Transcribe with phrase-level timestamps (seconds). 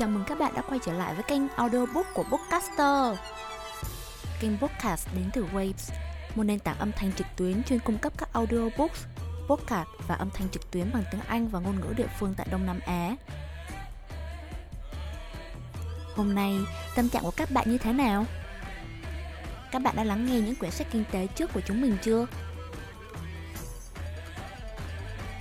[0.00, 3.18] Chào mừng các bạn đã quay trở lại với kênh audiobook của Bookcaster.
[4.40, 5.92] Kênh Bookcast đến từ Waves,
[6.34, 9.04] một nền tảng âm thanh trực tuyến chuyên cung cấp các audiobooks,
[9.48, 12.46] podcast và âm thanh trực tuyến bằng tiếng Anh và ngôn ngữ địa phương tại
[12.50, 13.16] Đông Nam Á.
[16.16, 16.54] Hôm nay,
[16.96, 18.26] tâm trạng của các bạn như thế nào?
[19.72, 22.26] Các bạn đã lắng nghe những quyển sách kinh tế trước của chúng mình chưa?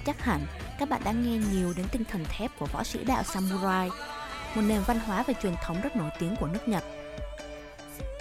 [0.05, 0.45] Chắc hẳn
[0.79, 3.89] các bạn đã nghe nhiều đến tinh thần thép của võ sĩ đạo samurai,
[4.55, 6.83] một nền văn hóa và truyền thống rất nổi tiếng của nước Nhật.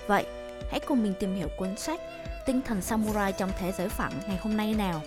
[0.07, 0.27] Vậy,
[0.71, 2.01] hãy cùng mình tìm hiểu cuốn sách
[2.47, 5.03] Tinh thần samurai trong thế giới phẳng ngày hôm nay nào.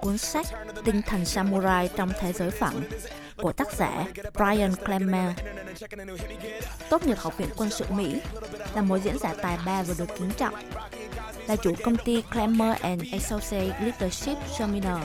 [0.00, 0.46] Cuốn sách
[0.84, 2.80] Tinh thần samurai trong thế giới phẳng
[3.36, 5.30] của tác giả Brian Clemmer.
[6.90, 8.20] Tốt nghiệp Học viện Quân sự Mỹ,
[8.74, 10.54] là một diễn giả tài ba và được kính trọng
[11.46, 14.98] là chủ công ty Clemmer and Associates Leadership Seminar,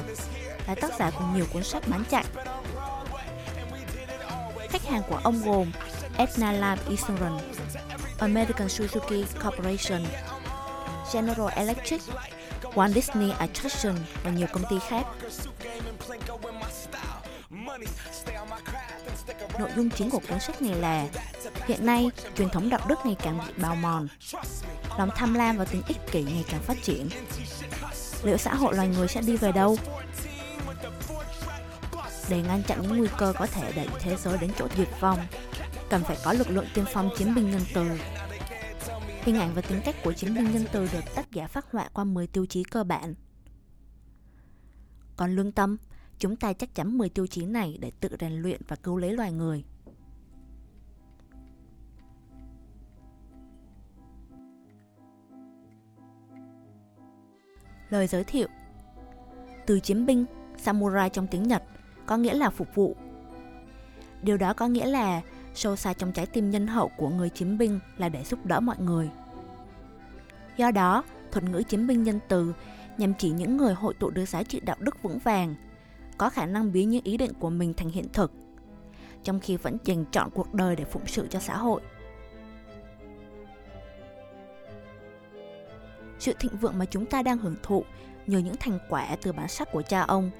[0.72, 2.25] là tác giả của nhiều cuốn sách bán chạy.
[4.69, 5.72] Khách hàng của ông gồm
[6.17, 7.44] Aetna Life Insurance,
[8.19, 10.05] American Suzuki Corporation,
[11.14, 12.02] General Electric,
[12.61, 15.05] Walt Disney Attraction và nhiều công ty khác.
[19.59, 21.08] Nội dung chính của cuốn sách này là
[21.67, 24.08] hiện nay truyền thống đạo đức ngày càng bị bào mòn,
[24.97, 27.09] lòng tham lam và tính ích kỷ ngày càng phát triển.
[28.23, 29.77] Liệu xã hội loài người sẽ đi về đâu?
[32.31, 35.19] Để ngăn chặn những nguy cơ có thể đẩy thế giới đến chỗ diệt vong,
[35.89, 37.89] cần phải có lực lượng tiên phong chiến binh nhân từ.
[39.21, 41.89] Hình ảnh và tính cách của chiến binh nhân từ được tác giả phát họa
[41.93, 43.15] qua 10 tiêu chí cơ bản.
[45.17, 45.77] Còn lương tâm,
[46.20, 49.14] chúng ta chắc chắn 10 tiêu chí này để tự rèn luyện và cứu lấy
[49.14, 49.64] loài người.
[57.89, 58.47] Lời giới thiệu
[59.65, 60.25] Từ chiến binh,
[60.58, 61.64] samurai trong tiếng Nhật
[62.11, 62.95] có nghĩa là phục vụ.
[64.22, 65.22] Điều đó có nghĩa là
[65.54, 68.60] sâu xa trong trái tim nhân hậu của người chiến binh là để giúp đỡ
[68.60, 69.10] mọi người.
[70.58, 72.54] Do đó, thuật ngữ chiến binh nhân từ
[72.98, 75.55] nhằm chỉ những người hội tụ được giá trị đạo đức vững vàng,
[76.17, 78.32] có khả năng biến những ý định của mình thành hiện thực,
[79.23, 81.82] trong khi vẫn dành chọn cuộc đời để phụng sự cho xã hội.
[86.20, 87.83] Sự thịnh vượng mà chúng ta đang hưởng thụ
[88.27, 90.32] nhờ những thành quả từ bản sắc của cha ông.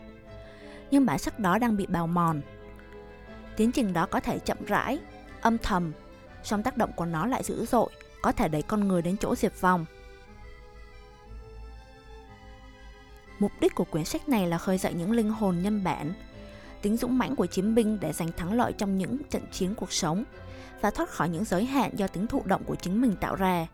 [0.92, 2.42] Nhưng bản sắc đó đang bị bào mòn.
[3.58, 5.00] Tiến trình đó có thể chậm rãi,
[5.42, 5.92] âm thầm,
[6.44, 7.90] song tác động của nó lại dữ dội,
[8.22, 9.86] có thể đẩy con người đến chỗ diệt vong.
[13.40, 16.14] Mục đích của quyển sách này là khơi dậy những linh hồn nhân bản,
[16.82, 19.94] tính dũng mãnh của chiến binh để giành thắng lợi trong những trận chiến cuộc
[19.94, 20.24] sống
[20.82, 23.68] và thoát khỏi những giới hạn do tính thụ động của chính mình tạo ra.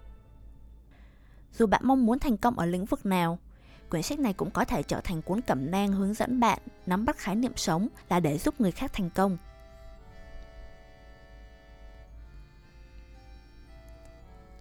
[1.53, 3.39] Dù bạn mong muốn thành công ở lĩnh vực nào,
[3.89, 7.05] quyển sách này cũng có thể trở thành cuốn cẩm nang hướng dẫn bạn nắm
[7.05, 9.37] bắt khái niệm sống là để giúp người khác thành công.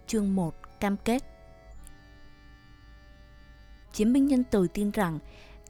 [0.07, 1.23] Chương 1 Cam kết
[3.93, 5.19] Chiến binh nhân từ tin rằng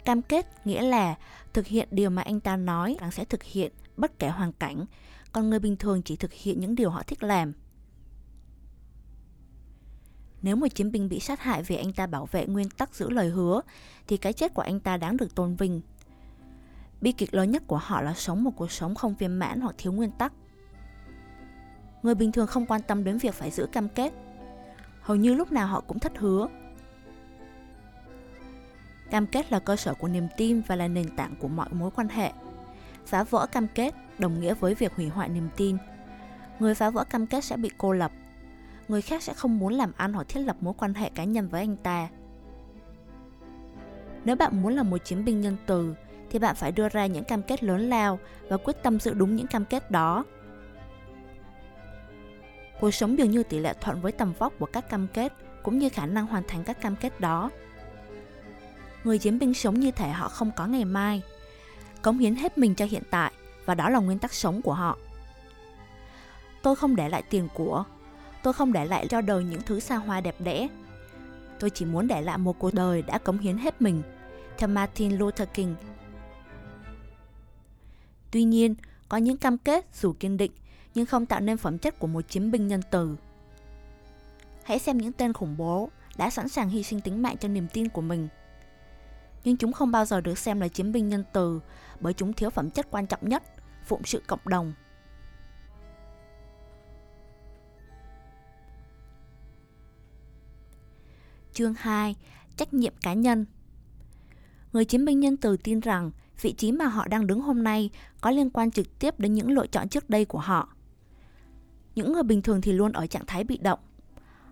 [0.06, 1.16] cam kết nghĩa là
[1.54, 4.86] thực hiện điều mà anh ta nói rằng sẽ thực hiện bất kể hoàn cảnh,
[5.32, 7.54] còn người bình thường chỉ thực hiện những điều họ thích làm.
[10.42, 13.10] Nếu một chiến binh bị sát hại vì anh ta bảo vệ nguyên tắc giữ
[13.10, 13.62] lời hứa,
[14.08, 15.82] thì cái chết của anh ta đáng được tôn vinh.
[17.02, 19.76] Bi kịch lớn nhất của họ là sống một cuộc sống không viên mãn hoặc
[19.78, 20.34] thiếu nguyên tắc.
[22.04, 24.14] Người bình thường không quan tâm đến việc phải giữ cam kết.
[25.02, 26.48] Hầu như lúc nào họ cũng thất hứa.
[29.12, 31.92] Cam kết là cơ sở của niềm tin và là nền tảng của mọi mối
[31.92, 32.32] quan hệ.
[33.06, 35.78] Phá vỡ cam kết đồng nghĩa với việc hủy hoại niềm tin.
[36.60, 38.12] Người phá vỡ cam kết sẽ bị cô lập,
[38.88, 41.50] người khác sẽ không muốn làm ăn hoặc thiết lập mối quan hệ cá nhân
[41.50, 42.10] với anh ta.
[44.26, 45.96] Nếu bạn muốn là một chiến binh nhân từ,
[46.30, 48.20] thì bạn phải đưa ra những cam kết lớn lao
[48.50, 50.26] và quyết tâm giữ đúng những cam kết đó.
[52.80, 55.80] Cuộc sống dường như tỷ lệ thuận với tầm vóc của các cam kết cũng
[55.80, 57.50] như khả năng hoàn thành các cam kết đó.
[59.04, 61.22] Người chiến binh sống như thể họ không có ngày mai,
[62.02, 63.32] cống hiến hết mình cho hiện tại
[63.66, 64.98] và đó là nguyên tắc sống của họ.
[66.62, 67.84] Tôi không để lại tiền của,
[68.48, 70.68] Tôi không để lại cho đời những thứ xa hoa đẹp đẽ.
[71.60, 74.02] Tôi chỉ muốn để lại một cuộc đời đã cống hiến hết mình,
[74.58, 75.76] theo Martin Luther King.
[78.32, 78.76] Tuy nhiên,
[79.10, 80.52] có những cam kết dù kiên định
[80.96, 83.16] nhưng không tạo nên phẩm chất của một chiến binh nhân từ.
[84.64, 87.68] Hãy xem những tên khủng bố đã sẵn sàng hy sinh tính mạng cho niềm
[87.74, 88.28] tin của mình.
[89.44, 91.60] Nhưng chúng không bao giờ được xem là chiến binh nhân từ
[92.00, 93.44] bởi chúng thiếu phẩm chất quan trọng nhất,
[93.86, 94.74] phụng sự cộng đồng.
[101.58, 102.16] Chương 2
[102.58, 103.46] Trách nhiệm cá nhân
[104.74, 106.12] Người chiến binh nhân từ tin rằng
[106.42, 107.90] vị trí mà họ đang đứng hôm nay
[108.22, 110.70] có liên quan trực tiếp đến những lựa chọn trước đây của họ.
[111.96, 113.80] Những người bình thường thì luôn ở trạng thái bị động.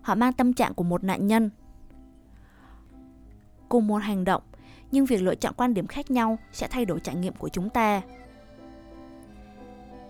[0.02, 1.50] Họ mang tâm trạng của một nạn nhân.
[3.68, 4.42] Cùng một hành động,
[4.92, 7.70] nhưng việc lựa chọn quan điểm khác nhau sẽ thay đổi trải nghiệm của chúng
[7.70, 8.02] ta.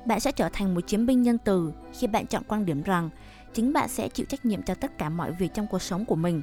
[0.07, 3.11] Bạn sẽ trở thành một chiến binh nhân từ khi bạn chọn quan điểm rằng
[3.55, 6.17] chính bạn sẽ chịu trách nhiệm cho tất cả mọi việc trong cuộc sống của
[6.17, 6.43] mình.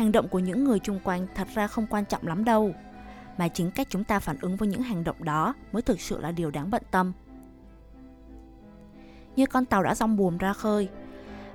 [0.00, 2.74] Hành động của những người chung quanh thật ra không quan trọng lắm đâu,
[3.38, 6.20] mà chính cách chúng ta phản ứng với những hành động đó mới thực sự
[6.20, 7.12] là điều đáng bận tâm.
[9.36, 10.88] Như con tàu đã rong buồm ra khơi,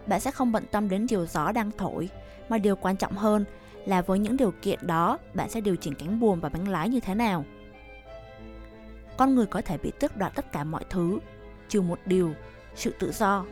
[0.07, 2.09] bạn sẽ không bận tâm đến điều gió đang thổi,
[2.49, 3.45] mà điều quan trọng hơn
[3.85, 6.89] là với những điều kiện đó bạn sẽ điều chỉnh cánh buồm và bánh lái
[6.89, 7.45] như thế nào.
[9.17, 11.19] Con người có thể bị tước đoạt tất cả mọi thứ,
[11.69, 12.33] trừ một điều,
[12.75, 13.45] sự tự do.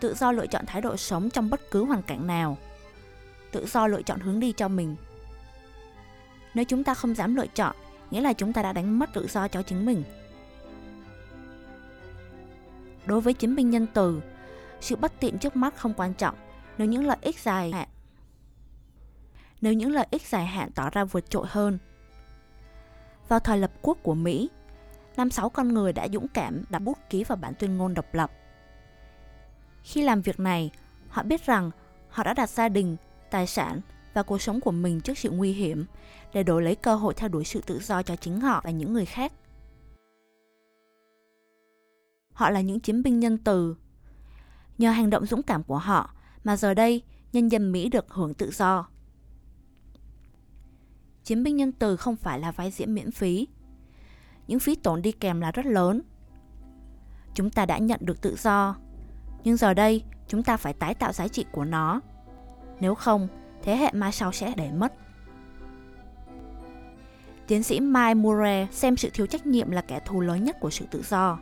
[0.00, 2.58] Tự do lựa chọn thái độ sống trong bất cứ hoàn cảnh nào.
[3.52, 4.96] Tự do lựa chọn hướng đi cho mình.
[6.54, 7.76] Nếu chúng ta không dám lựa chọn,
[8.10, 10.04] nghĩa là chúng ta đã đánh mất tự do cho chính mình.
[13.06, 14.20] Đối với chiến binh nhân từ,
[14.80, 16.34] sự bất tiện trước mắt không quan trọng
[16.78, 17.88] nếu những lợi ích dài hạn
[19.62, 21.78] nếu những lợi ích dài hạn tỏ ra vượt trội hơn.
[23.28, 24.50] Vào thời lập quốc của Mỹ,
[25.16, 28.14] năm sáu con người đã dũng cảm đặt bút ký vào bản tuyên ngôn độc
[28.14, 28.32] lập.
[29.82, 30.70] Khi làm việc này,
[31.08, 31.70] họ biết rằng
[32.08, 32.96] họ đã đặt gia đình,
[33.32, 33.80] tài sản
[34.14, 35.84] và cuộc sống của mình trước sự nguy hiểm
[36.32, 38.92] để đổi lấy cơ hội theo đuổi sự tự do cho chính họ và những
[38.92, 39.32] người khác.
[42.32, 43.76] Họ là những chiến binh nhân từ.
[44.78, 46.14] Nhờ hành động dũng cảm của họ
[46.44, 47.02] mà giờ đây
[47.32, 48.88] nhân dân Mỹ được hưởng tự do.
[51.24, 53.48] Chiến binh nhân từ không phải là vai diễn miễn phí.
[54.46, 56.02] Những phí tổn đi kèm là rất lớn.
[57.34, 58.76] Chúng ta đã nhận được tự do,
[59.44, 62.00] nhưng giờ đây chúng ta phải tái tạo giá trị của nó.
[62.82, 63.28] Nếu không,
[63.62, 64.92] thế hệ mai sau sẽ để mất.
[67.46, 70.70] Tiến sĩ Mike Murray xem sự thiếu trách nhiệm là kẻ thù lớn nhất của
[70.70, 71.38] sự tự do.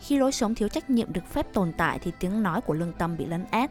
[0.00, 2.92] Khi lối sống thiếu trách nhiệm được phép tồn tại thì tiếng nói của lương
[2.92, 3.70] tâm bị lấn át.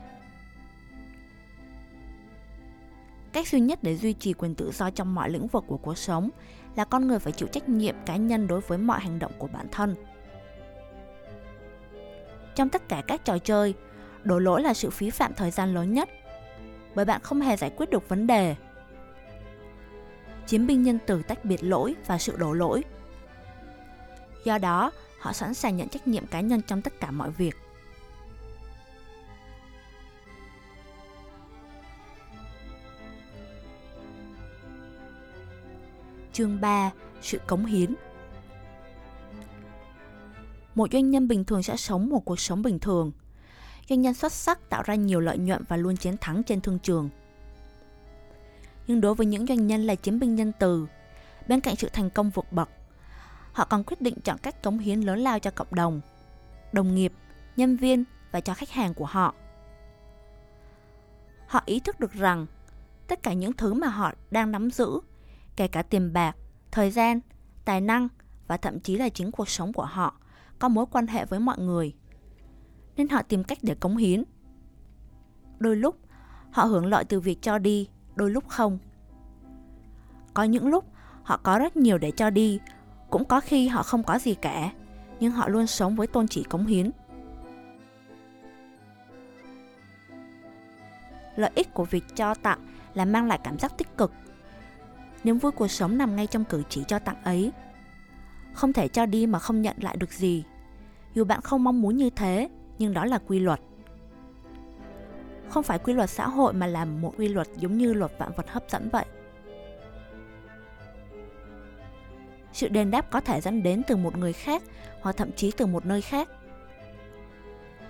[3.34, 5.98] Cách duy nhất để duy trì quyền tự do trong mọi lĩnh vực của cuộc
[5.98, 6.30] sống
[6.76, 9.48] là con người phải chịu trách nhiệm cá nhân đối với mọi hành động của
[9.48, 9.96] bản thân.
[12.56, 13.76] Trong tất cả các trò chơi,
[14.24, 16.10] đổ lỗi là sự phí phạm thời gian lớn nhất,
[16.96, 18.56] bởi bạn không hề giải quyết được vấn đề.
[20.48, 22.84] Chiến binh nhân tử tách biệt lỗi và sự đổ lỗi.
[24.46, 27.56] Do đó, họ sẵn sàng nhận trách nhiệm cá nhân trong tất cả mọi việc.
[36.34, 36.92] Chương 3.
[37.22, 37.96] Sự cống hiến
[40.76, 43.12] Một doanh nhân bình thường sẽ sống một cuộc sống bình thường.
[43.92, 46.80] Doanh nhân xuất sắc tạo ra nhiều lợi nhuận và luôn chiến thắng trên thương
[46.80, 47.10] trường.
[48.88, 50.88] Nhưng đối với những doanh nhân là chiến binh nhân từ,
[51.48, 52.70] bên cạnh sự thành công vượt bậc,
[53.54, 56.02] họ còn quyết định chọn cách cống hiến lớn lao cho cộng đồng,
[56.74, 57.14] đồng nghiệp,
[57.56, 59.36] nhân viên và cho khách hàng của họ.
[61.48, 62.46] Họ ý thức được rằng
[63.08, 65.00] tất cả những thứ mà họ đang nắm giữ
[65.56, 66.36] kể cả tiền bạc,
[66.72, 67.20] thời gian,
[67.66, 68.08] tài năng
[68.48, 70.16] và thậm chí là chính cuộc sống của họ
[70.60, 71.94] có mối quan hệ với mọi người.
[72.98, 74.24] Nên họ tìm cách để cống hiến.
[75.60, 75.96] Đôi lúc,
[76.52, 78.78] họ hưởng lợi từ việc cho đi, đôi lúc không.
[80.34, 80.86] Có những lúc
[81.24, 82.60] họ có rất nhiều để cho đi,
[83.10, 84.72] cũng có khi họ không có gì cả,
[85.20, 86.92] nhưng họ luôn sống với tôn chỉ cống hiến.
[91.36, 92.60] Lợi ích của việc cho tặng
[92.94, 94.12] là mang lại cảm giác tích cực
[95.24, 97.52] niềm vui cuộc sống nằm ngay trong cử chỉ cho tặng ấy.
[98.54, 100.44] Không thể cho đi mà không nhận lại được gì.
[101.14, 102.50] Dù bạn không mong muốn như thế,
[102.82, 103.60] nhưng đó là quy luật.
[105.50, 108.32] Không phải quy luật xã hội mà là một quy luật giống như luật vạn
[108.36, 109.06] vật hấp dẫn vậy.
[112.54, 114.64] Sự đền đáp có thể dẫn đến từ một người khác
[115.02, 116.30] hoặc thậm chí từ một nơi khác.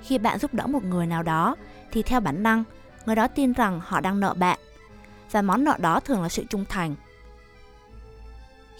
[0.01, 1.55] Khi bạn giúp đỡ một người nào đó
[1.91, 2.63] thì theo bản năng,
[3.05, 4.60] người đó tin rằng họ đang nợ bạn
[5.31, 6.95] và món nợ đó thường là sự trung thành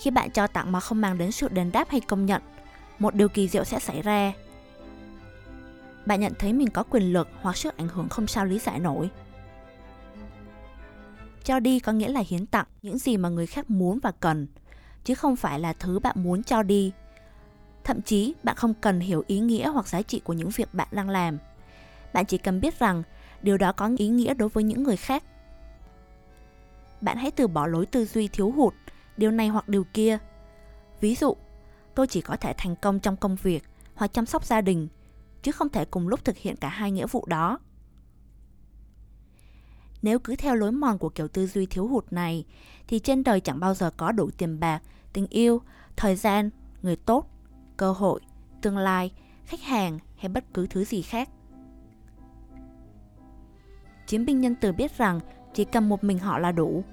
[0.02, 2.42] khi bạn cho tặng mà không mang đến sự đền đáp hay công nhận,
[3.00, 4.34] một điều kỳ diệu sẽ xảy ra.
[6.06, 8.80] Bạn nhận thấy mình có quyền lực hoặc sức ảnh hưởng không sao lý giải
[8.80, 9.10] nổi.
[11.44, 14.48] Cho đi có nghĩa là hiến tặng những gì mà người khác muốn và cần,
[15.04, 16.92] chứ không phải là thứ bạn muốn cho đi.
[17.84, 20.88] Thậm chí bạn không cần hiểu ý nghĩa hoặc giá trị của những việc bạn
[20.92, 21.38] đang làm.
[22.14, 23.04] Bạn chỉ cần biết rằng
[23.42, 25.24] điều đó có ý nghĩa đối với những người khác.
[27.02, 28.74] Bạn hãy từ bỏ lối tư duy thiếu hụt
[29.18, 30.18] điều này hoặc điều kia.
[31.00, 31.36] Ví dụ,
[31.96, 33.64] tôi chỉ có thể thành công trong công việc
[33.96, 34.88] hoặc chăm sóc gia đình,
[35.42, 37.60] chứ không thể cùng lúc thực hiện cả hai nghĩa vụ đó.
[40.02, 42.46] Nếu cứ theo lối mòn của kiểu tư duy thiếu hụt này,
[42.88, 44.82] thì trên đời chẳng bao giờ có đủ tiền bạc,
[45.14, 45.62] tình yêu,
[45.96, 46.50] thời gian,
[46.82, 47.30] người tốt,
[47.78, 48.22] cơ hội,
[48.62, 49.12] tương lai,
[49.46, 51.30] khách hàng hay bất cứ thứ gì khác.
[54.08, 55.20] Chiến binh nhân từ biết rằng
[55.54, 56.84] chỉ cần một mình họ là đủ.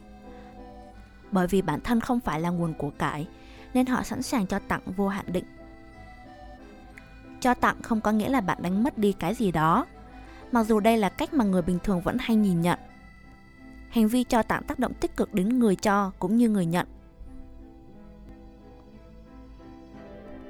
[1.31, 3.29] Bởi vì bản thân không phải là nguồn của cải,
[3.75, 5.45] nên họ sẵn sàng cho tặng vô hạn định.
[7.41, 9.87] Cho tặng không có nghĩa là bạn đánh mất đi cái gì đó,
[10.53, 12.79] mặc dù đây là cách mà người bình thường vẫn hay nhìn nhận.
[13.91, 16.87] Hành vi cho tặng tác động tích cực đến người cho cũng như người nhận.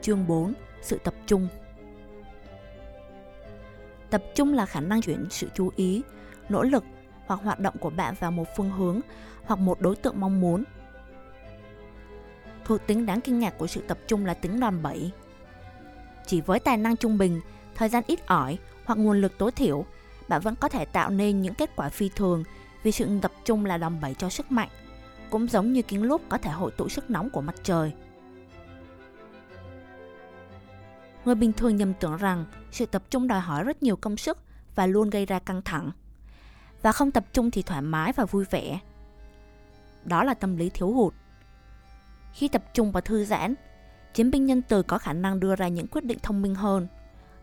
[0.03, 0.53] Chương 4.
[0.83, 1.49] Sự tập trung
[4.11, 6.03] Tập trung là khả năng chuyển sự chú ý,
[6.49, 6.85] nỗ lực
[7.27, 9.01] hoặc hoạt động của bạn vào một phương hướng
[9.45, 10.65] hoặc một đối tượng mong muốn.
[12.65, 15.11] Thuộc tính đáng kinh ngạc của sự tập trung là tính đòn bẩy.
[16.29, 17.41] Chỉ với tài năng trung bình,
[17.75, 19.85] thời gian ít ỏi hoặc nguồn lực tối thiểu,
[20.29, 22.45] bạn vẫn có thể tạo nên những kết quả phi thường
[22.83, 24.69] vì sự tập trung là đòn bẩy cho sức mạnh,
[25.31, 27.93] cũng giống như kính lúp có thể hội tụ sức nóng của mặt trời.
[31.25, 34.39] Người bình thường nhầm tưởng rằng sự tập trung đòi hỏi rất nhiều công sức
[34.75, 35.91] và luôn gây ra căng thẳng.
[36.83, 38.79] Và không tập trung thì thoải mái và vui vẻ.
[40.05, 41.15] Đó là tâm lý thiếu hụt.
[42.33, 43.55] Khi tập trung và thư giãn,
[44.15, 46.87] chiến binh nhân từ có khả năng đưa ra những quyết định thông minh hơn,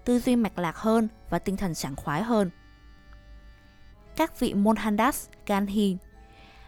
[0.05, 2.49] tư duy mạch lạc hơn và tinh thần sảng khoái hơn.
[4.15, 5.97] Các vị Mohandas Gandhi,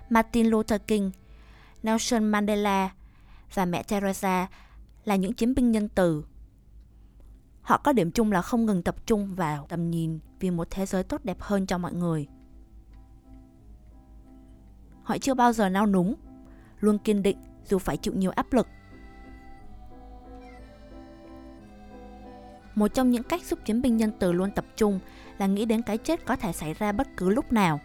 [0.10, 1.12] Martin Luther King,
[1.84, 2.90] Nelson Mandela
[3.54, 4.48] và mẹ Teresa
[5.06, 6.26] là những chiến binh nhân từ
[7.68, 10.86] Họ có điểm chung là không ngừng tập trung vào tầm nhìn vì một thế
[10.86, 12.28] giới tốt đẹp hơn cho mọi người.
[15.04, 16.16] Họ chưa bao giờ nao núng,
[16.80, 18.68] luôn kiên định dù phải chịu nhiều áp lực.
[22.78, 25.00] Một trong những cách giúp chiến binh nhân từ luôn tập trung
[25.38, 27.80] là nghĩ đến cái chết có thể xảy ra bất cứ lúc nào.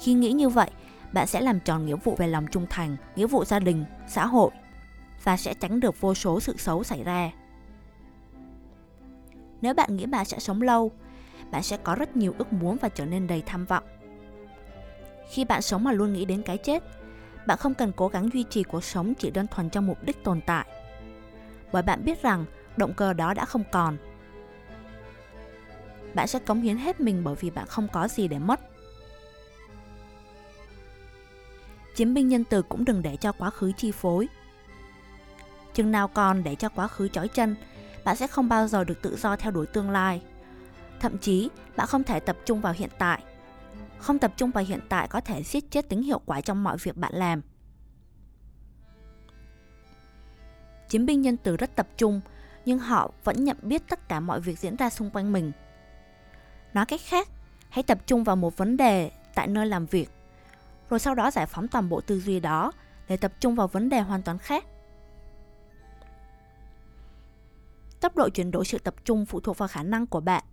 [0.00, 0.70] Khi nghĩ như vậy,
[1.12, 4.26] bạn sẽ làm tròn nghĩa vụ về lòng trung thành, nghĩa vụ gia đình, xã
[4.26, 4.50] hội
[5.22, 7.30] và sẽ tránh được vô số sự xấu xảy ra.
[9.60, 10.92] Nếu bạn nghĩ bạn sẽ sống lâu,
[11.50, 13.84] bạn sẽ có rất nhiều ước muốn và trở nên đầy tham vọng.
[15.30, 16.82] Khi bạn sống mà luôn nghĩ đến cái chết,
[17.46, 20.24] bạn không cần cố gắng duy trì cuộc sống chỉ đơn thuần cho mục đích
[20.24, 20.66] tồn tại.
[21.72, 22.44] Bởi bạn biết rằng
[22.76, 23.96] động cơ đó đã không còn.
[26.14, 28.60] Bạn sẽ cống hiến hết mình bởi vì bạn không có gì để mất.
[31.94, 34.28] Chiến binh nhân từ cũng đừng để cho quá khứ chi phối.
[35.74, 37.56] Chừng nào còn để cho quá khứ chói chân
[38.04, 40.22] bạn sẽ không bao giờ được tự do theo đuổi tương lai.
[41.00, 43.22] Thậm chí, bạn không thể tập trung vào hiện tại.
[43.98, 46.76] Không tập trung vào hiện tại có thể giết chết tính hiệu quả trong mọi
[46.82, 47.42] việc bạn làm.
[50.88, 52.20] Chiến binh nhân từ rất tập trung,
[52.64, 55.52] nhưng họ vẫn nhận biết tất cả mọi việc diễn ra xung quanh mình.
[56.74, 57.28] Nói cách khác,
[57.68, 60.10] hãy tập trung vào một vấn đề tại nơi làm việc,
[60.90, 62.72] rồi sau đó giải phóng toàn bộ tư duy đó
[63.08, 64.64] để tập trung vào vấn đề hoàn toàn khác.
[68.00, 70.44] Tốc độ chuyển đổi sự tập trung phụ thuộc vào khả năng của bạn.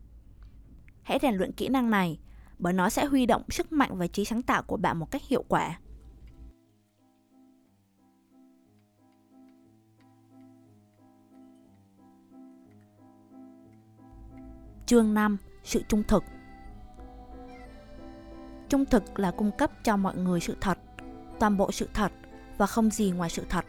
[1.03, 2.19] Hãy rèn luyện kỹ năng này,
[2.57, 5.21] bởi nó sẽ huy động sức mạnh và trí sáng tạo của bạn một cách
[5.27, 5.79] hiệu quả.
[14.91, 15.37] Chương 5.
[15.63, 16.23] Sự trung thực
[18.69, 20.77] Trung thực là cung cấp cho mọi người sự thật,
[21.39, 22.11] toàn bộ sự thật
[22.57, 23.65] và không gì ngoài sự thật.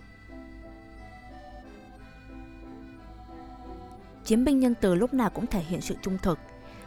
[4.25, 6.39] Chiến binh nhân từ lúc nào cũng thể hiện sự trung thực,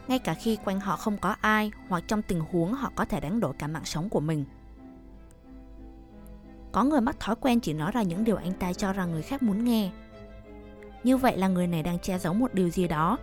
[0.07, 3.19] ngay cả khi quanh họ không có ai hoặc trong tình huống họ có thể
[3.19, 4.45] đánh đổi cả mạng sống của mình.
[6.71, 9.21] Có người mắc thói quen chỉ nói ra những điều anh ta cho rằng người
[9.21, 9.91] khác muốn nghe.
[11.03, 13.17] Như vậy là người này đang che giấu một điều gì đó.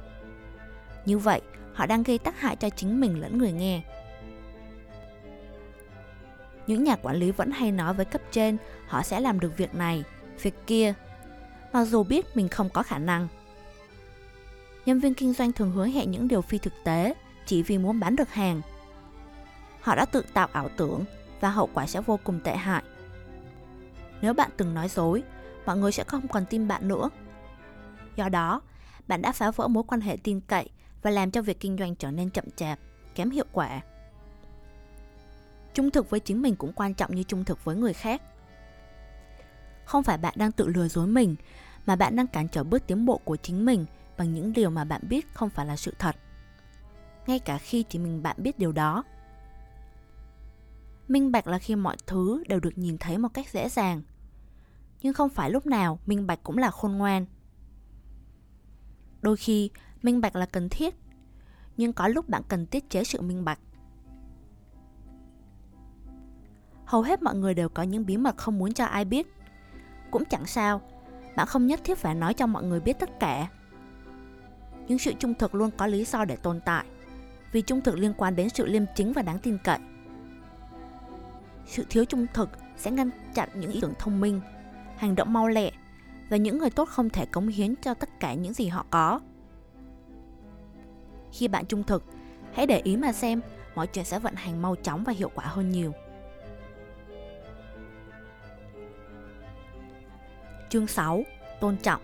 [1.07, 1.41] Như vậy,
[1.75, 3.83] họ đang gây tác hại cho chính mình lẫn người nghe.
[6.67, 8.57] Những nhà quản lý vẫn hay nói với cấp trên
[8.87, 10.05] họ sẽ làm được việc này,
[10.43, 10.95] việc kia,
[11.73, 13.29] mặc dù biết mình không có khả năng
[14.87, 17.15] nhân viên kinh doanh thường hứa hẹn những điều phi thực tế
[17.47, 18.61] chỉ vì muốn bán được hàng.
[19.81, 21.05] Họ đã tự tạo ảo tưởng
[21.41, 22.83] và hậu quả sẽ vô cùng tệ hại.
[24.21, 25.23] Nếu bạn từng nói dối,
[25.67, 27.11] mọi người sẽ không còn tin bạn nữa.
[28.17, 28.61] Do đó,
[29.09, 30.69] bạn đã phá vỡ mối quan hệ tin cậy
[31.03, 32.79] và làm cho việc kinh doanh trở nên chậm chạp,
[33.15, 33.81] kém hiệu quả.
[35.75, 38.23] Trung thực với chính mình cũng quan trọng như trung thực với người khác.
[39.85, 41.37] Không phải bạn đang tự lừa dối mình,
[41.87, 43.87] mà bạn đang cản trở bước tiến bộ của chính mình
[44.19, 46.17] bằng những điều mà bạn biết không phải là sự thật
[47.27, 49.05] ngay cả khi chỉ mình bạn biết điều đó
[51.09, 54.03] minh bạch là khi mọi thứ đều được nhìn thấy một cách dễ dàng
[55.03, 57.27] nhưng không phải lúc nào minh bạch cũng là khôn ngoan
[59.21, 59.71] đôi khi
[60.03, 60.95] minh bạch là cần thiết
[61.77, 63.59] nhưng có lúc bạn cần tiết chế sự minh bạch
[66.93, 69.35] Hầu hết mọi người đều có những bí mật không muốn cho ai biết.
[70.11, 70.81] Cũng chẳng sao,
[71.37, 73.49] bạn không nhất thiết phải nói cho mọi người biết tất cả.
[74.89, 76.85] Nhưng sự trung thực luôn có lý do để tồn tại,
[77.53, 79.79] vì trung thực liên quan đến sự liêm chính và đáng tin cậy.
[81.67, 84.41] Sự thiếu trung thực sẽ ngăn chặn những ý tưởng thông minh,
[84.97, 85.71] hành động mau lẹ
[86.31, 89.21] và những người tốt không thể cống hiến cho tất cả những gì họ có.
[91.33, 92.05] Khi bạn trung thực,
[92.53, 93.41] hãy để ý mà xem
[93.75, 95.93] mọi chuyện sẽ vận hành mau chóng và hiệu quả hơn nhiều.
[100.69, 101.25] Chương 6.
[101.61, 102.03] Tôn trọng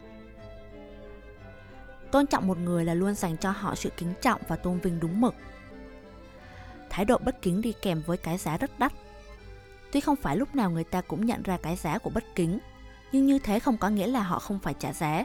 [2.12, 5.00] Tôn trọng một người là luôn dành cho họ sự kính trọng và tôn vinh
[5.00, 5.34] đúng mực.
[6.90, 8.92] Thái độ bất kính đi kèm với cái giá rất đắt.
[9.92, 12.58] Tuy không phải lúc nào người ta cũng nhận ra cái giá của bất kính,
[13.12, 15.24] nhưng như thế không có nghĩa là họ không phải trả giá.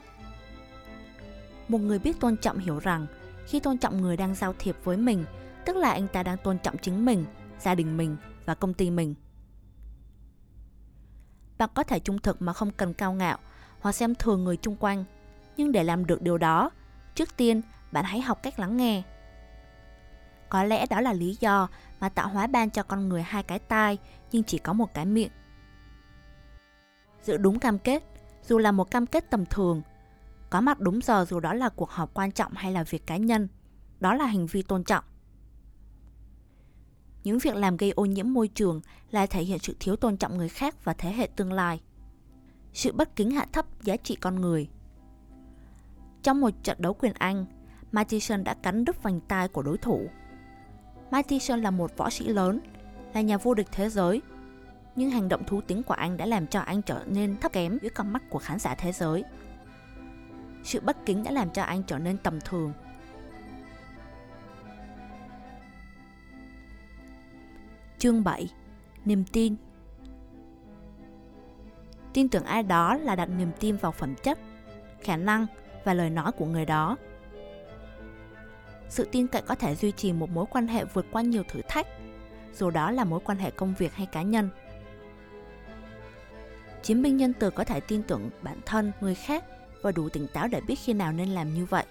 [1.67, 3.07] Một người biết tôn trọng hiểu rằng
[3.45, 5.25] khi tôn trọng người đang giao thiệp với mình,
[5.65, 7.25] tức là anh ta đang tôn trọng chính mình,
[7.59, 9.15] gia đình mình và công ty mình.
[11.57, 13.37] Bạn có thể trung thực mà không cần cao ngạo
[13.79, 15.03] hoặc xem thường người chung quanh,
[15.57, 16.69] nhưng để làm được điều đó,
[17.15, 19.03] trước tiên bạn hãy học cách lắng nghe.
[20.49, 21.67] Có lẽ đó là lý do
[21.99, 23.97] mà tạo hóa ban cho con người hai cái tai
[24.31, 25.31] nhưng chỉ có một cái miệng.
[27.23, 28.03] Giữ đúng cam kết,
[28.43, 29.81] dù là một cam kết tầm thường,
[30.53, 33.17] có mặt đúng giờ dù đó là cuộc họp quan trọng hay là việc cá
[33.17, 33.47] nhân,
[33.99, 35.03] đó là hành vi tôn trọng.
[37.23, 40.37] Những việc làm gây ô nhiễm môi trường là thể hiện sự thiếu tôn trọng
[40.37, 41.81] người khác và thế hệ tương lai.
[42.73, 44.69] Sự bất kính hạ thấp giá trị con người.
[46.23, 47.45] Trong một trận đấu quyền Anh,
[47.91, 50.07] Matheson đã cắn đứt vành tai của đối thủ.
[51.11, 52.59] Matheson là một võ sĩ lớn,
[53.13, 54.21] là nhà vô địch thế giới.
[54.95, 57.77] Nhưng hành động thú tính của anh đã làm cho anh trở nên thấp kém
[57.81, 59.23] dưới con mắt của khán giả thế giới.
[60.63, 62.73] Sự bất kính đã làm cho anh trở nên tầm thường
[67.97, 68.49] Chương 7
[69.05, 69.55] Niềm tin
[72.13, 74.39] Tin tưởng ai đó là đặt niềm tin vào phẩm chất,
[75.01, 75.45] khả năng
[75.83, 76.97] và lời nói của người đó.
[78.89, 81.61] Sự tin cậy có thể duy trì một mối quan hệ vượt qua nhiều thử
[81.67, 81.87] thách,
[82.53, 84.49] dù đó là mối quan hệ công việc hay cá nhân.
[86.83, 89.45] Chiến binh nhân từ có thể tin tưởng bản thân, người khác
[89.83, 91.85] và đủ tỉnh táo để biết khi nào nên làm như vậy.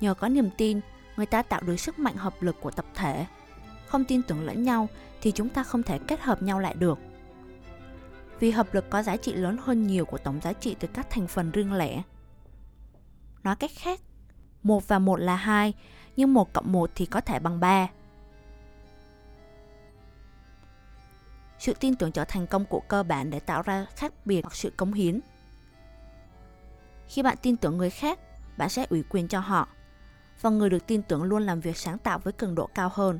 [0.00, 0.80] Nhờ có niềm tin,
[1.16, 3.26] người ta tạo được sức mạnh hợp lực của tập thể
[3.94, 4.88] không tin tưởng lẫn nhau
[5.20, 6.98] thì chúng ta không thể kết hợp nhau lại được.
[8.40, 11.10] Vì hợp lực có giá trị lớn hơn nhiều của tổng giá trị từ các
[11.10, 12.02] thành phần riêng lẻ.
[13.42, 14.00] Nói cách khác,
[14.62, 15.74] một và một là hai,
[16.16, 17.88] nhưng một cộng một thì có thể bằng ba.
[21.58, 24.54] Sự tin tưởng trở thành công cụ cơ bản để tạo ra khác biệt hoặc
[24.54, 25.20] sự cống hiến.
[27.08, 28.18] Khi bạn tin tưởng người khác,
[28.56, 29.68] bạn sẽ ủy quyền cho họ,
[30.40, 33.18] và người được tin tưởng luôn làm việc sáng tạo với cường độ cao hơn.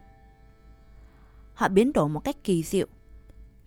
[1.54, 2.86] Họ biến đổi một cách kỳ diệu,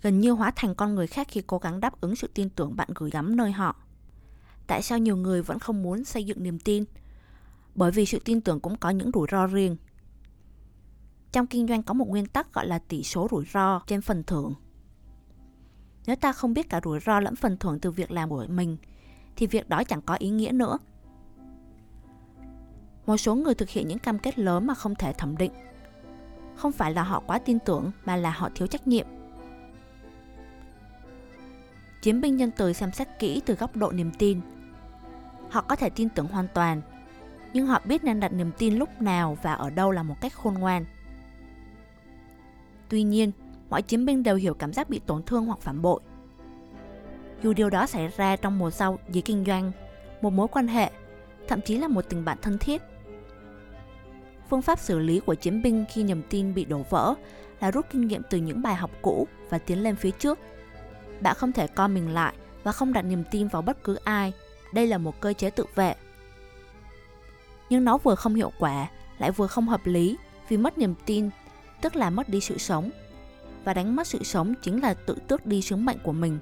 [0.02, 2.76] gần như hóa thành con người khác khi cố gắng đáp ứng sự tin tưởng
[2.76, 3.76] bạn gửi gắm nơi họ.
[4.68, 6.84] Tại sao nhiều người vẫn không muốn xây dựng niềm tin?
[7.76, 9.78] Bởi vì sự tin tưởng cũng có những rủi ro riêng.
[11.32, 14.24] Trong kinh doanh có một nguyên tắc gọi là tỷ số rủi ro trên phần
[14.24, 14.54] thưởng.
[16.08, 18.78] Nếu ta không biết cả rủi ro lẫn phần thưởng từ việc làm của mình,
[19.38, 20.78] thì việc đó chẳng có ý nghĩa nữa.
[23.06, 25.52] Một số người thực hiện những cam kết lớn mà không thể thẩm định
[26.58, 29.08] không phải là họ quá tin tưởng mà là họ thiếu trách nhiệm.
[32.02, 34.42] Chiến binh nhân từ xem xét kỹ từ góc độ niềm tin.
[35.50, 36.82] Họ có thể tin tưởng hoàn toàn,
[37.54, 40.34] nhưng họ biết nên đặt niềm tin lúc nào và ở đâu là một cách
[40.34, 40.86] khôn ngoan.
[42.90, 43.32] Tuy nhiên,
[43.70, 46.02] mọi chiến binh đều hiểu cảm giác bị tổn thương hoặc phản bội.
[47.44, 49.72] Dù điều đó xảy ra trong một sau dưới kinh doanh,
[50.22, 50.92] một mối quan hệ,
[51.48, 52.82] thậm chí là một tình bạn thân thiết–
[54.50, 57.14] Phương pháp xử lý của chiến binh khi niềm tin bị đổ vỡ
[57.60, 60.40] là rút kinh nghiệm từ những bài học cũ và tiến lên phía trước.
[61.22, 64.34] Bạn không thể co mình lại và không đặt niềm tin vào bất cứ ai.
[64.74, 65.96] Đây là một cơ chế tự vệ.
[67.70, 70.18] Nhưng nó vừa không hiệu quả, lại vừa không hợp lý
[70.50, 71.30] vì mất niềm tin,
[71.82, 72.90] tức là mất đi sự sống.
[73.64, 76.40] Và đánh mất sự sống chính là tự tước đi sứ mệnh của mình.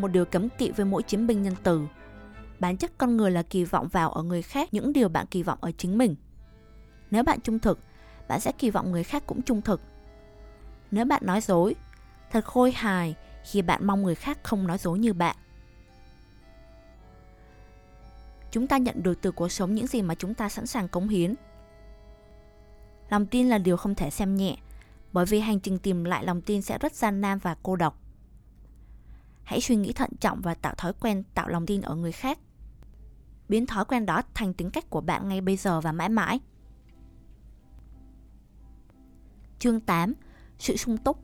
[0.00, 1.86] Một điều cấm kỵ với mỗi chiến binh nhân từ.
[2.58, 5.42] Bản chất con người là kỳ vọng vào ở người khác những điều bạn kỳ
[5.42, 6.16] vọng ở chính mình.
[7.10, 7.78] Nếu bạn trung thực,
[8.28, 9.80] bạn sẽ kỳ vọng người khác cũng trung thực.
[10.90, 11.74] Nếu bạn nói dối,
[12.30, 15.36] thật khôi hài khi bạn mong người khác không nói dối như bạn.
[18.50, 21.08] Chúng ta nhận được từ cuộc sống những gì mà chúng ta sẵn sàng cống
[21.08, 21.34] hiến.
[23.10, 24.56] Lòng tin là điều không thể xem nhẹ,
[25.12, 27.99] bởi vì hành trình tìm lại lòng tin sẽ rất gian nan và cô độc.
[29.50, 32.38] Hãy suy nghĩ thận trọng và tạo thói quen tạo lòng tin ở người khác.
[33.48, 36.40] Biến thói quen đó thành tính cách của bạn ngay bây giờ và mãi mãi.
[39.58, 40.14] Chương 8.
[40.58, 41.18] sự sung túc.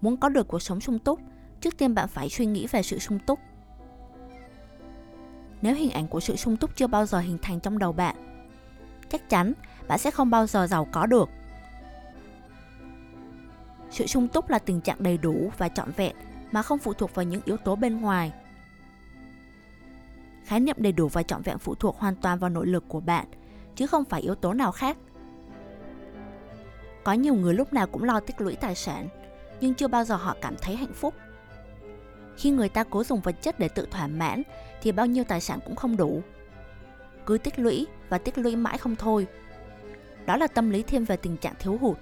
[0.00, 1.20] Muốn có được cuộc sống sung túc,
[1.60, 3.38] trước tiên bạn phải suy nghĩ về sự sung túc.
[5.62, 8.44] Nếu hình ảnh của sự sung túc chưa bao giờ hình thành trong đầu bạn,
[9.08, 9.52] chắc chắn
[9.88, 11.28] bạn sẽ không bao giờ giàu có được.
[13.90, 16.16] Sự sung túc là tình trạng đầy đủ và trọn vẹn
[16.52, 18.32] mà không phụ thuộc vào những yếu tố bên ngoài.
[20.44, 23.00] Khái niệm đầy đủ và trọn vẹn phụ thuộc hoàn toàn vào nội lực của
[23.00, 23.26] bạn,
[23.76, 24.96] chứ không phải yếu tố nào khác.
[27.04, 29.08] Có nhiều người lúc nào cũng lo tích lũy tài sản,
[29.60, 31.14] nhưng chưa bao giờ họ cảm thấy hạnh phúc.
[32.36, 34.42] Khi người ta cố dùng vật chất để tự thỏa mãn
[34.82, 36.22] thì bao nhiêu tài sản cũng không đủ.
[37.26, 39.26] Cứ tích lũy và tích lũy mãi không thôi.
[40.26, 41.98] Đó là tâm lý thiên về tình trạng thiếu hụt.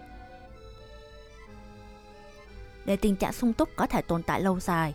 [2.89, 4.95] Để tình trạng sung túc có thể tồn tại lâu dài,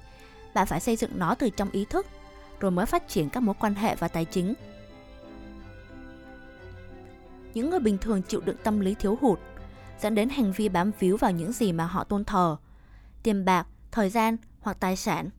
[0.54, 2.08] bạn phải xây dựng nó từ trong ý thức,
[2.60, 4.54] rồi mới phát triển các mối quan hệ và tài chính.
[7.54, 9.40] Những người bình thường chịu đựng tâm lý thiếu hụt,
[10.02, 12.58] dẫn đến hành vi bám víu vào những gì mà họ tôn thờ,
[13.24, 15.30] tiền bạc, thời gian hoặc tài sản.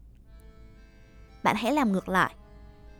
[1.43, 2.35] Bạn hãy làm ngược lại.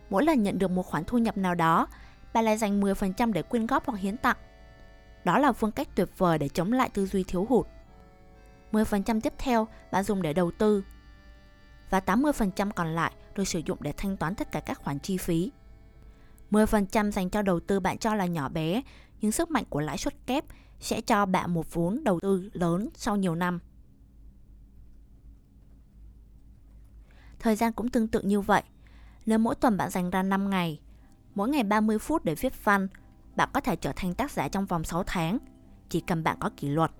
[0.09, 1.87] Mỗi lần nhận được một khoản thu nhập nào đó,
[2.33, 4.37] bạn lại dành 10% để quyên góp hoặc hiến tặng.
[5.23, 7.67] Đó là phương cách tuyệt vời để chống lại tư duy thiếu hụt.
[8.75, 10.83] 10% tiếp theo bạn dùng để đầu tư
[11.89, 15.17] và 80% còn lại được sử dụng để thanh toán tất cả các khoản chi
[15.17, 15.51] phí.
[16.51, 18.81] 10% dành cho đầu tư bạn cho là nhỏ bé,
[19.21, 20.45] nhưng sức mạnh của lãi suất kép
[20.79, 23.59] sẽ cho bạn một vốn đầu tư lớn sau nhiều năm.
[27.39, 28.63] Thời gian cũng tương tự như vậy.
[29.25, 30.79] Nếu mỗi tuần bạn dành ra 5 ngày,
[31.35, 32.87] mỗi ngày 30 phút để viết văn,
[33.35, 35.37] bạn có thể trở thành tác giả trong vòng 6 tháng,
[35.89, 36.91] chỉ cần bạn có kỷ luật.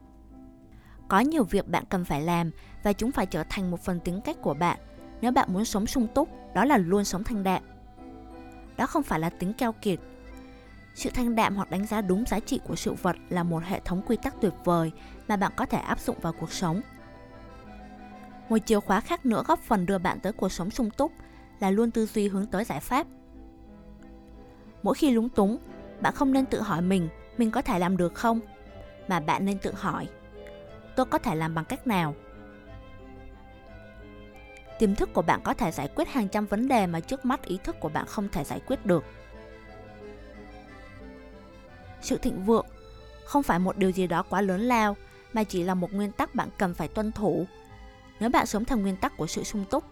[1.07, 2.51] Có nhiều việc bạn cần phải làm
[2.83, 4.77] và chúng phải trở thành một phần tính cách của bạn
[5.21, 7.63] nếu bạn muốn sống sung túc, đó là luôn sống thanh đạm.
[8.77, 9.99] Đó không phải là tính keo kiệt.
[10.95, 13.79] Sự thanh đạm hoặc đánh giá đúng giá trị của sự vật là một hệ
[13.79, 14.91] thống quy tắc tuyệt vời
[15.27, 16.81] mà bạn có thể áp dụng vào cuộc sống.
[18.49, 21.11] Một chìa khóa khác nữa góp phần đưa bạn tới cuộc sống sung túc
[21.59, 23.07] là luôn tư duy hướng tới giải pháp.
[24.83, 25.57] Mỗi khi lúng túng,
[26.01, 28.39] bạn không nên tự hỏi mình mình có thể làm được không,
[29.07, 30.07] mà bạn nên tự hỏi
[30.95, 32.15] tôi có thể làm bằng cách nào.
[34.79, 37.45] Tiềm thức của bạn có thể giải quyết hàng trăm vấn đề mà trước mắt
[37.45, 39.03] ý thức của bạn không thể giải quyết được.
[42.01, 42.65] Sự thịnh vượng
[43.25, 44.95] không phải một điều gì đó quá lớn lao
[45.33, 47.45] mà chỉ là một nguyên tắc bạn cần phải tuân thủ
[48.19, 49.83] nếu bạn sống theo nguyên tắc của sự sung túc,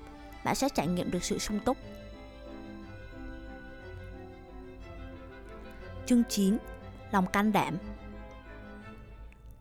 [0.43, 1.77] bạn sẽ trải nghiệm được sự sung túc.
[6.05, 6.57] Chương 9.
[7.11, 7.77] Lòng can đảm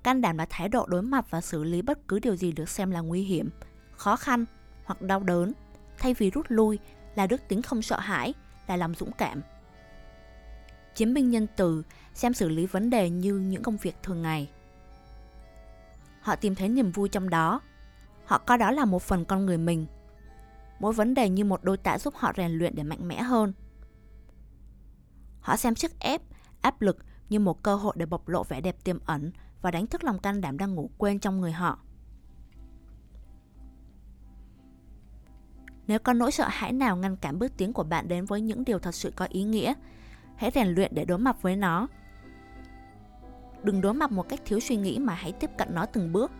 [0.02, 2.68] Can đảm là thái độ đối mặt và xử lý bất cứ điều gì được
[2.68, 3.50] xem là nguy hiểm,
[3.92, 4.44] khó khăn
[4.84, 5.52] hoặc đau đớn,
[5.98, 6.78] thay vì rút lui
[7.14, 8.34] là đức tính không sợ hãi,
[8.66, 9.42] là lòng dũng cảm.
[10.94, 11.82] Chiến binh nhân từ
[12.14, 14.50] xem xử lý vấn đề như những công việc thường ngày.
[16.20, 17.60] Họ tìm thấy niềm vui trong đó
[18.24, 19.86] Họ coi đó là một phần con người mình.
[20.78, 23.52] Mỗi vấn đề như một đôi tạ giúp họ rèn luyện để mạnh mẽ hơn.
[25.40, 26.22] Họ xem sức ép,
[26.60, 29.86] áp lực như một cơ hội để bộc lộ vẻ đẹp tiềm ẩn và đánh
[29.86, 31.78] thức lòng can đảm đang ngủ quên trong người họ.
[35.86, 38.64] Nếu có nỗi sợ hãi nào ngăn cản bước tiến của bạn đến với những
[38.64, 39.74] điều thật sự có ý nghĩa,
[40.36, 41.88] hãy rèn luyện để đối mặt với nó.
[43.62, 46.30] Đừng đối mặt một cách thiếu suy nghĩ mà hãy tiếp cận nó từng bước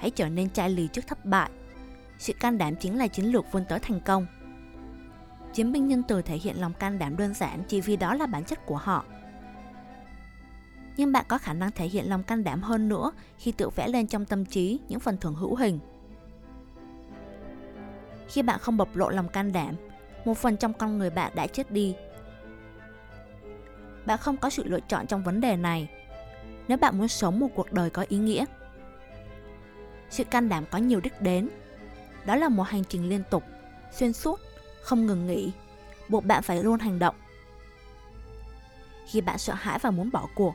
[0.00, 1.50] hãy trở nên chai lì trước thất bại.
[2.18, 4.26] Sự can đảm chính là chiến lược vươn tới thành công.
[5.52, 8.26] Chiến binh nhân từ thể hiện lòng can đảm đơn giản chỉ vì đó là
[8.26, 9.04] bản chất của họ.
[11.00, 13.88] Nhưng bạn có khả năng thể hiện lòng can đảm hơn nữa khi tự vẽ
[13.88, 15.78] lên trong tâm trí những phần thưởng hữu hình.
[18.28, 19.74] Khi bạn không bộc lộ lòng can đảm,
[20.24, 21.96] một phần trong con người bạn đã chết đi.
[24.06, 25.90] Bạn không có sự lựa chọn trong vấn đề này.
[26.68, 28.44] Nếu bạn muốn sống một cuộc đời có ý nghĩa,
[30.10, 31.48] sự can đảm có nhiều đích đến.
[32.24, 33.44] Đó là một hành trình liên tục,
[33.92, 34.40] xuyên suốt,
[34.82, 35.52] không ngừng nghỉ,
[36.08, 37.14] buộc bạn phải luôn hành động.
[39.06, 40.54] Khi bạn sợ hãi và muốn bỏ cuộc,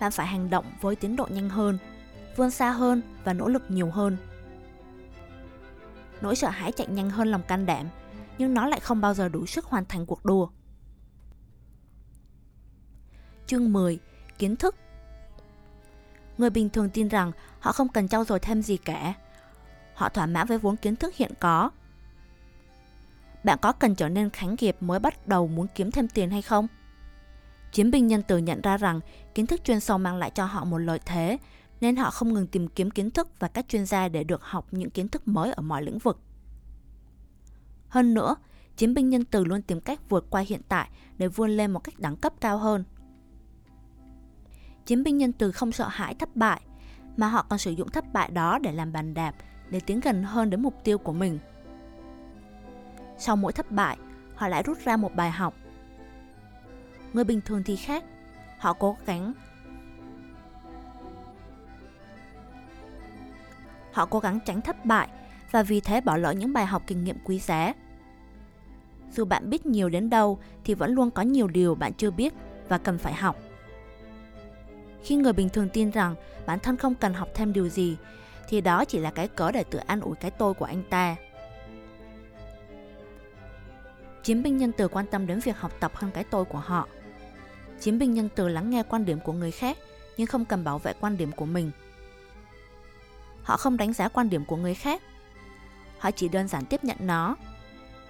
[0.00, 1.78] bạn phải hành động với tiến độ nhanh hơn,
[2.36, 4.16] vươn xa hơn và nỗ lực nhiều hơn.
[6.20, 7.88] Nỗi sợ hãi chạy nhanh hơn lòng can đảm,
[8.38, 10.48] nhưng nó lại không bao giờ đủ sức hoàn thành cuộc đua.
[13.46, 13.98] Chương 10.
[14.38, 14.74] Kiến thức
[16.38, 19.14] Người bình thường tin rằng họ không cần trau dồi thêm gì cả.
[19.94, 21.70] Họ thỏa mãn với vốn kiến thức hiện có.
[23.44, 26.42] Bạn có cần trở nên khánh kiệt mới bắt đầu muốn kiếm thêm tiền hay
[26.42, 26.66] không?
[27.76, 29.00] Chiến binh nhân từ nhận ra rằng
[29.34, 31.38] kiến thức chuyên sâu mang lại cho họ một lợi thế,
[31.80, 34.66] nên họ không ngừng tìm kiếm kiến thức và các chuyên gia để được học
[34.70, 36.20] những kiến thức mới ở mọi lĩnh vực.
[37.88, 38.36] Hơn nữa,
[38.76, 41.78] chiến binh nhân từ luôn tìm cách vượt qua hiện tại để vươn lên một
[41.84, 42.84] cách đẳng cấp cao hơn.
[44.86, 46.60] Chiến binh nhân từ không sợ hãi thất bại,
[47.16, 49.34] mà họ còn sử dụng thất bại đó để làm bàn đạp,
[49.70, 51.38] để tiến gần hơn đến mục tiêu của mình.
[53.18, 53.98] Sau mỗi thất bại,
[54.34, 55.54] họ lại rút ra một bài học.
[57.16, 58.04] Người bình thường thì khác,
[58.58, 59.32] họ cố gắng
[63.92, 65.08] họ cố gắng tránh thất bại
[65.50, 67.74] và vì thế bỏ lỡ những bài học kinh nghiệm quý giá.
[69.12, 72.34] Dù bạn biết nhiều đến đâu thì vẫn luôn có nhiều điều bạn chưa biết
[72.68, 73.36] và cần phải học.
[75.02, 76.14] Khi người bình thường tin rằng
[76.46, 77.96] bản thân không cần học thêm điều gì
[78.48, 81.16] thì đó chỉ là cái cớ để tự an ủi cái tôi của anh ta.
[84.22, 86.88] Chiến binh nhân từ quan tâm đến việc học tập hơn cái tôi của họ.
[87.80, 89.78] Chiến binh nhân từ lắng nghe quan điểm của người khác
[90.16, 91.70] nhưng không cần bảo vệ quan điểm của mình.
[93.42, 95.02] Họ không đánh giá quan điểm của người khác.
[95.98, 97.36] Họ chỉ đơn giản tiếp nhận nó,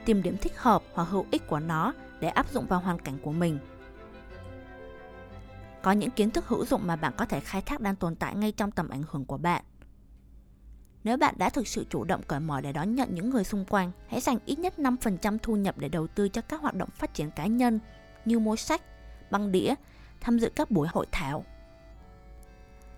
[0.04, 3.18] tìm điểm thích hợp hoặc hữu ích của nó để áp dụng vào hoàn cảnh
[3.22, 3.58] của mình.
[5.82, 8.34] Có những kiến thức hữu dụng mà bạn có thể khai thác đang tồn tại
[8.34, 9.64] ngay trong tầm ảnh hưởng của bạn.
[11.04, 13.64] Nếu bạn đã thực sự chủ động cởi mở để đón nhận những người xung
[13.64, 16.88] quanh, hãy dành ít nhất 5% thu nhập để đầu tư cho các hoạt động
[16.90, 17.80] phát triển cá nhân
[18.24, 18.82] như mua sách,
[19.30, 19.74] băng đĩa,
[20.20, 21.44] tham dự các buổi hội thảo.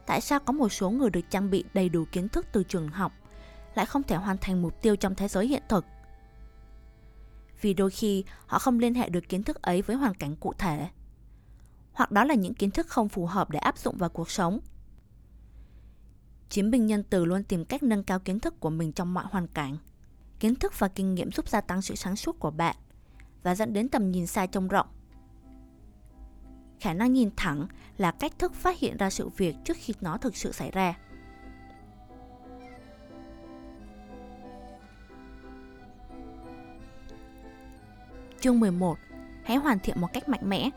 [0.07, 2.88] Tại sao có một số người được trang bị đầy đủ kiến thức từ trường
[2.88, 3.12] học
[3.75, 5.85] lại không thể hoàn thành mục tiêu trong thế giới hiện thực?
[7.61, 10.53] Vì đôi khi họ không liên hệ được kiến thức ấy với hoàn cảnh cụ
[10.59, 10.88] thể.
[11.93, 14.61] Hoặc đó là những kiến thức không phù hợp để áp dụng vào cuộc sống.
[16.49, 19.25] Chiến binh nhân từ luôn tìm cách nâng cao kiến thức của mình trong mọi
[19.31, 19.77] hoàn cảnh.
[20.41, 22.77] Kiến thức và kinh nghiệm giúp gia tăng sự sáng suốt của bạn
[23.43, 24.87] và dẫn đến tầm nhìn xa trông rộng
[26.81, 30.17] khả năng nhìn thẳng là cách thức phát hiện ra sự việc trước khi nó
[30.17, 30.95] thực sự xảy ra.
[38.41, 38.99] Chương 11
[39.45, 40.71] Hãy hoàn thiện một cách mạnh mẽ.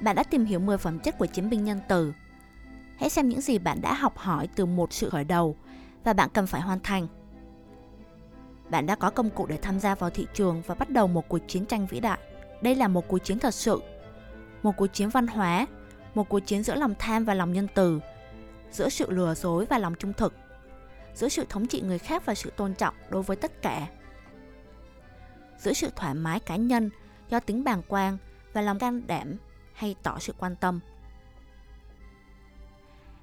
[0.00, 2.12] Bạn đã tìm hiểu 10 phẩm chất của chiến binh nhân từ.
[2.98, 5.56] Hãy xem những gì bạn đã học hỏi từ một sự khởi đầu
[6.04, 7.06] và bạn cần phải hoàn thành
[8.70, 11.28] bạn đã có công cụ để tham gia vào thị trường và bắt đầu một
[11.28, 12.18] cuộc chiến tranh vĩ đại.
[12.62, 13.80] Đây là một cuộc chiến thật sự,
[14.62, 15.66] một cuộc chiến văn hóa,
[16.14, 18.00] một cuộc chiến giữa lòng tham và lòng nhân từ,
[18.72, 20.34] giữa sự lừa dối và lòng trung thực,
[21.14, 23.86] giữa sự thống trị người khác và sự tôn trọng đối với tất cả,
[25.58, 26.90] giữa sự thoải mái cá nhân
[27.30, 28.18] do tính bàng quan
[28.52, 29.36] và lòng can đảm
[29.72, 30.80] hay tỏ sự quan tâm.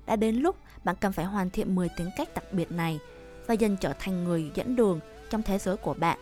[0.06, 3.00] Đã đến lúc bạn cần phải hoàn thiện 10 tính cách đặc biệt này
[3.48, 5.00] và dần trở thành người dẫn đường
[5.36, 6.18] trong thế giới của bạn,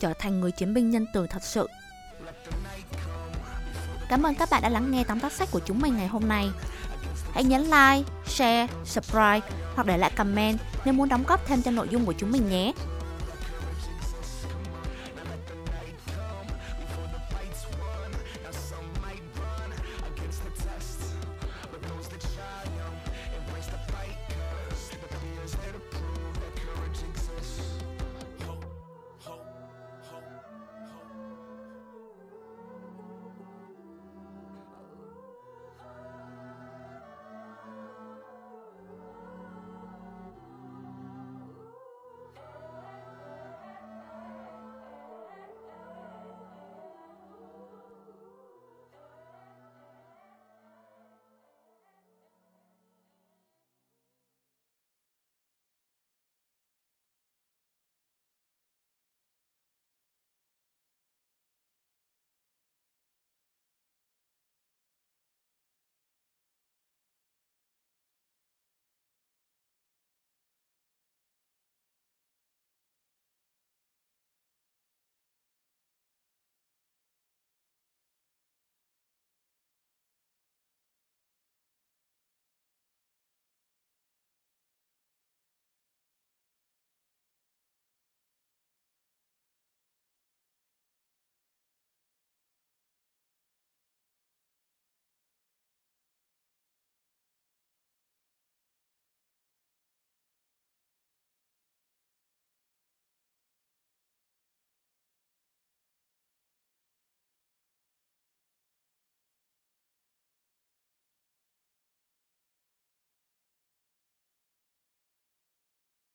[0.00, 1.68] trở thành người chiến binh nhân từ thật sự.
[4.08, 6.28] Cảm ơn các bạn đã lắng nghe tóm tắt sách của chúng mình ngày hôm
[6.28, 6.50] nay.
[7.32, 9.40] Hãy nhấn like, share, subscribe
[9.74, 12.48] hoặc để lại comment nếu muốn đóng góp thêm cho nội dung của chúng mình
[12.48, 12.72] nhé.